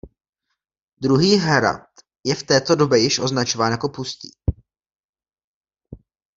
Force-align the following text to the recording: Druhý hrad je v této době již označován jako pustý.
Druhý 0.97 1.35
hrad 1.35 1.85
je 2.23 2.35
v 2.35 2.43
této 2.43 2.75
době 2.75 2.99
již 2.99 3.19
označován 3.19 3.71
jako 3.71 3.89
pustý. 3.89 4.29